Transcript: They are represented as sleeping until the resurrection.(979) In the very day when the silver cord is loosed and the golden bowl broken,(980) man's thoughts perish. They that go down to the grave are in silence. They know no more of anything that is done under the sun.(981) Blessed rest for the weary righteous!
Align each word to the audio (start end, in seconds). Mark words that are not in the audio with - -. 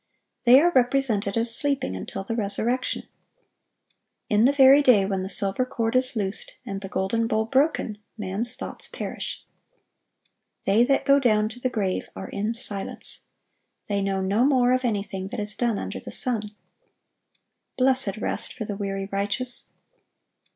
They 0.45 0.59
are 0.59 0.71
represented 0.73 1.37
as 1.37 1.55
sleeping 1.55 1.95
until 1.95 2.23
the 2.23 2.35
resurrection.(979) 2.35 3.07
In 4.29 4.45
the 4.45 4.51
very 4.51 4.81
day 4.81 5.05
when 5.05 5.21
the 5.21 5.29
silver 5.29 5.63
cord 5.63 5.95
is 5.95 6.15
loosed 6.15 6.53
and 6.65 6.81
the 6.81 6.89
golden 6.89 7.27
bowl 7.27 7.45
broken,(980) 7.45 7.97
man's 8.17 8.55
thoughts 8.55 8.87
perish. 8.87 9.45
They 10.65 10.83
that 10.85 11.05
go 11.05 11.19
down 11.19 11.49
to 11.49 11.59
the 11.59 11.69
grave 11.69 12.09
are 12.15 12.29
in 12.29 12.55
silence. 12.55 13.25
They 13.87 14.01
know 14.01 14.21
no 14.21 14.43
more 14.43 14.73
of 14.73 14.83
anything 14.83 15.27
that 15.27 15.39
is 15.39 15.55
done 15.55 15.77
under 15.77 15.99
the 15.99 16.09
sun.(981) 16.09 16.51
Blessed 17.77 18.17
rest 18.17 18.53
for 18.53 18.65
the 18.65 18.75
weary 18.75 19.07
righteous! 19.11 19.69